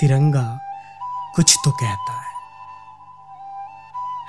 [0.00, 0.60] तिरंगा
[1.36, 2.28] कुछ तो कहता है।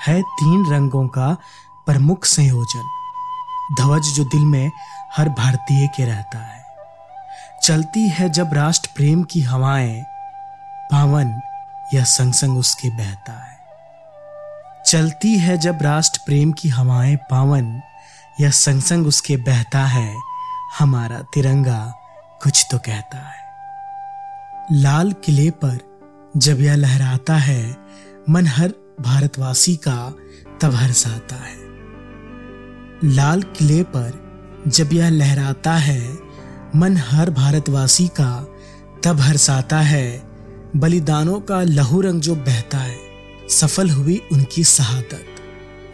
[0.07, 1.37] है तीन रंगों का
[1.85, 2.89] प्रमुख संयोजन।
[3.73, 4.71] ध्वज जो दिल में
[5.17, 6.65] हर भारतीय के रहता है।
[7.63, 10.03] चलती है जब राष्ट्र प्रेम की हवाएँ,
[10.91, 11.41] पावन
[11.93, 13.59] या संग संग उसके बहता है।
[14.85, 17.81] चलती है जब राष्ट्र प्रेम की हवाएँ, पावन
[18.41, 20.17] या संग संग उसके बहता है,
[20.79, 21.93] हमारा तिरंगा
[22.43, 23.48] कुछ तो कहता है।
[24.71, 25.79] लाल किले पर
[26.37, 27.77] जब यह लहराता है,
[28.29, 30.15] मन हर भारतवासी का
[30.61, 31.57] तब हर्षाता है।
[33.03, 34.13] लाल किले पर
[34.67, 36.17] जब यह लहराता है,
[36.75, 38.47] मन हर भारतवासी का
[39.03, 40.23] तब हर्षाता है।
[40.75, 42.97] बलिदानों का लहू रंग जो बहता है,
[43.49, 45.25] सफल हुई उनकी शहादत,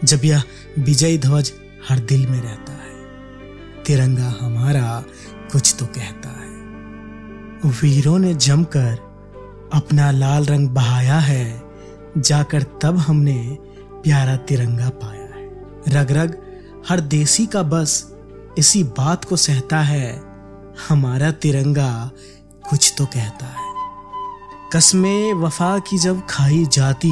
[0.04, 0.44] जब यह
[0.80, 1.52] विजय ध्वज
[1.90, 2.96] हर दिल में रहता है।
[3.84, 5.04] तिरंगा हमारा
[5.52, 6.55] कुछ तो कहता है।
[7.66, 8.98] वीरों ने जमकर
[9.74, 11.62] अपना लाल रंग बहाया है,
[12.18, 13.58] जाकर तब हमने
[14.04, 15.46] प्यारा तिरंगा पाया है।
[15.90, 16.38] रग रग
[16.90, 18.12] हर देसी का बस
[18.58, 20.22] इसी बात को सहता है,
[20.90, 22.12] हमारा तिरंगा
[22.70, 23.74] कुछ तो कहता है।
[24.74, 27.12] कसमें वफा की जब खाई जाती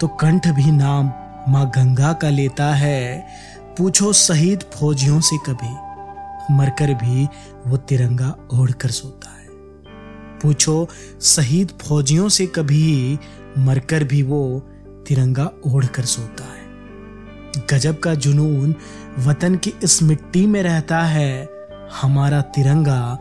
[0.00, 1.10] तो कंठ भी नाम
[1.48, 3.26] माँ गंगा का लेता है।
[3.78, 5.74] पूछो शहीद फौजियों से कभी,
[6.54, 7.28] मरकर भी
[7.66, 9.25] वो तिरंगा ओढ़ कर सोता
[10.42, 10.88] पूछो,
[11.22, 13.18] शहीद फौजियों से कभी
[13.58, 14.68] मरकर भी वो
[15.08, 16.66] तिरंगा ओढ़ कर सोता है।
[17.70, 18.74] गजब का जुनून
[19.18, 21.48] वतन की इस मिट्टी में रहता है,
[21.92, 23.18] हमारा तिरंगा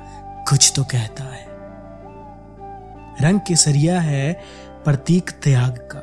[0.50, 1.46] कुछ तो कहता है।
[3.22, 4.42] रंग केसरिया है
[4.86, 6.02] प्रतीक त्याग का।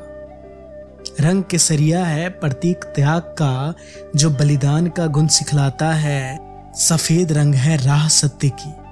[1.27, 3.73] रंग केसरिया है प्रतीक त्याग का,
[4.15, 6.39] जो बलिदान का गुण सिखलाता है।
[6.75, 8.82] सफ़ेद रंग है राह सत्य की।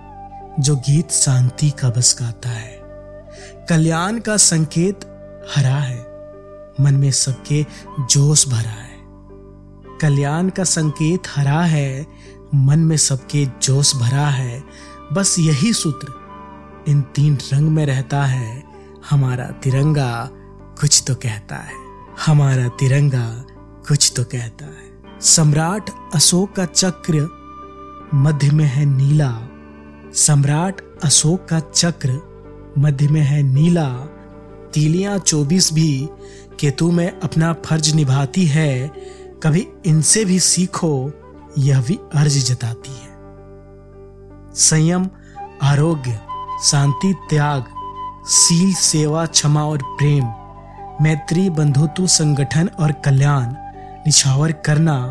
[0.59, 2.81] जो गीत शांति का बस गाता है।
[3.69, 4.99] कल्याण का संकेत
[5.55, 5.99] हरा है।
[6.81, 7.65] मन में सबके
[7.99, 8.97] जोश भरा है।
[10.01, 12.07] कल्याण का संकेत हरा है।
[12.55, 14.63] मन में सबके जोश भरा है।
[15.13, 16.07] बस यही सूत्र
[16.87, 18.63] इन तीन रंग में रहता है।
[19.09, 20.29] हमारा तिरंगा
[20.81, 21.73] कुछ तो कहता है।
[22.25, 23.45] हमारा तिरंगा
[23.87, 27.41] कुछ तो कहता है। सम्राट अशोक का चक्र
[28.13, 29.47] मध्य में है नीला।
[30.13, 32.21] सम्राट अशोक का चक्र
[32.77, 33.89] मध्य में है नीला।
[34.73, 36.09] तीलियाँ चौबीस भी
[36.59, 38.91] केतु में अपना फ़र्ज़ निभाती है।
[39.43, 41.11] कभी इनसे भी सीखो,
[41.57, 43.09] यह भी अर्ज़ जताती है।
[44.55, 45.09] संयम,
[45.61, 46.19] आरोग्य,
[46.63, 47.65] शांति, त्याग,
[48.25, 50.25] सील, सेवा, क्षमा और प्रेम,
[51.01, 53.45] मैत्री, बंधुत्व, संगठन और कल्याण,
[54.05, 55.07] निछावर करना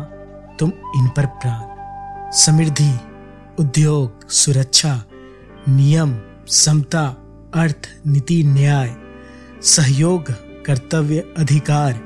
[0.59, 1.61] तुम इन पर प्राण।
[2.31, 3.10] समृद्धि।
[3.61, 5.03] उद्योग, सुरक्षा,
[5.69, 7.17] नियम, समता,
[7.53, 8.95] अर्थ, नीति, न्याय,
[9.63, 10.31] सहयोग,
[10.65, 11.99] कर्तव्य, अधिकार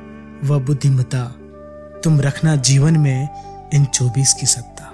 [0.43, 1.23] व बुद्धिमता
[2.03, 3.29] तुम रखना जीवन में
[3.73, 4.91] इन चौबीस की सत्ता।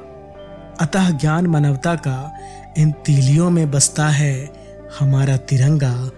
[0.82, 2.32] अतः ज्ञान मानवता का
[2.78, 4.54] इन तीलियों में बसता है,
[5.00, 6.10] हमारा तिरंगा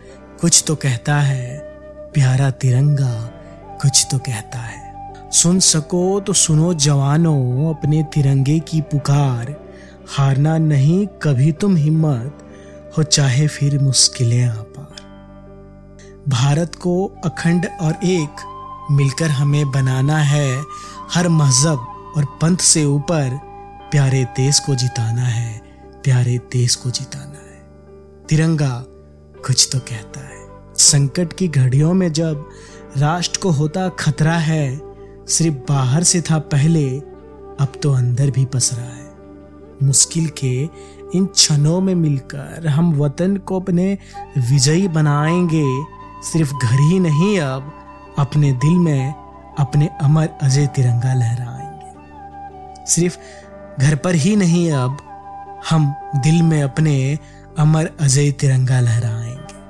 [0.42, 1.60] कुछ तो कहता है,
[2.14, 3.32] प्यारा तिरंगा
[3.82, 9.63] कुछ तो कहता है। सुन सको तो सुनो जवानों अपने तिरंगे की पुकार।
[10.10, 12.40] हारना नहीं, कभी तुम हिम्मत
[12.98, 15.02] हो, चाहे फिर मुश्किलें आ पार
[16.30, 18.44] भारत को अखंड और एक
[18.92, 20.64] मिलकर हमें बनाना है,
[21.12, 23.40] हर मज़हब और पंथ से ऊपर
[23.92, 25.62] प्यारे देश को जिताना है,
[26.04, 27.62] प्यारे देश को जिताना है।
[28.30, 28.84] तिरंगा
[29.46, 30.48] कुछ तो कहता है,
[30.78, 32.50] संकट की घड़ियों में जब
[32.98, 34.82] राष्ट्र को होता खतरा है,
[35.28, 37.00] सिर्फ़ बाहर से था पहले,
[37.60, 39.03] अब तो अंदर भी पसरा है।
[39.84, 40.70] मुश्किल के
[41.16, 43.98] इन क्षणों में मिलकर हम वतन को अपने
[44.38, 45.84] विजयी बनाएँगे।
[46.24, 47.74] सिर्फ़ घर ही नहीं, अब
[48.20, 49.14] अपने दिल में
[49.60, 51.96] अपने अमर अजय तिरंगा लहराएँगे।
[52.86, 53.18] सिर्फ़
[53.82, 54.98] घर पर ही नहीं, अब
[55.70, 57.20] हम दिल में अपने
[57.60, 59.64] अमर अजय तिरंगा लहराएँगे।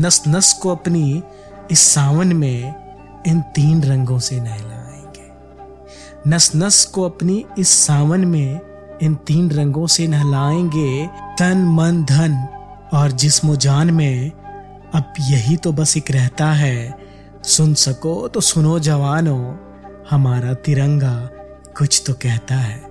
[0.00, 1.22] नस नस को अपनी
[1.70, 2.74] इस सावन में
[3.26, 5.30] इन तीन रंगों से नहलाएँगे।
[6.30, 8.71] नस नस को अपनी इस सावन में
[9.02, 11.06] इन तीन रंगों से नहलाएँगे
[11.38, 12.48] तन, मन, धन।
[12.92, 14.30] और जिस्म जान में
[14.94, 16.98] अब यही तो बस एक रहता है,
[17.44, 19.54] सुन सको तो सुनो जवानों,
[20.10, 21.28] हमारा तिरंगा
[21.76, 22.82] कुछ तो कहता है।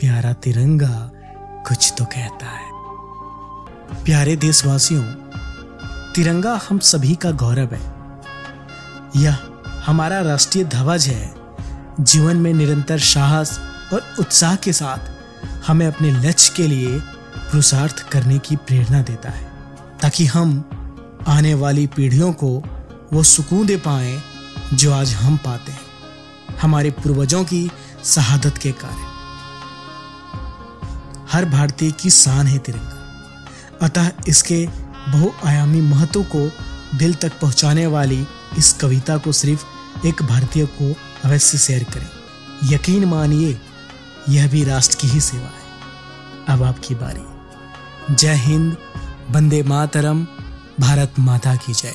[0.00, 1.10] प्यारा तिरंगा
[1.68, 2.70] कुछ तो कहता है।
[4.04, 5.02] प्यारे देशवासियों,
[6.14, 7.94] तिरंगा हम सभी का गौरव है।
[9.16, 9.38] यह
[9.86, 11.34] हमारा राष्ट्रीय ध्वज है।
[12.00, 13.60] जीवन में निरंतर साहस
[13.92, 15.23] और उत्साह के साथ
[15.66, 16.98] हमें अपने लक्ष्य के लिए
[17.36, 19.44] पुरुषार्थ करने की प्रेरणा देता है,
[20.02, 20.64] ताकि हम
[21.28, 22.62] आने वाली पीढ़ियों को
[23.12, 24.20] वो सुकून दे पाए
[24.74, 25.80] जो आज हम पाते हैं,
[26.62, 27.70] हमारे पूर्वजों की
[28.04, 29.12] शहादत के कारण।
[31.32, 33.00] हर भारतीय की शान है तिरंगा।
[33.82, 34.66] अतः इसके
[35.08, 36.50] बहुआयामी महत्व को
[36.98, 38.26] दिल तक पहुँचाने वाली
[38.58, 39.64] इस कविता को सिर्फ़
[40.06, 40.94] एक भारतीय को
[41.24, 42.08] अवश्य शेयर करें।
[42.64, 43.60] यकीन मानिए
[44.28, 45.64] यह भी राष्ट्र की ही सेवा है।
[46.48, 47.22] अब आपकी बारी।
[48.14, 48.76] जय हिंद,
[49.30, 50.24] वंदे मातरम,
[50.80, 51.94] भारत माता की जय।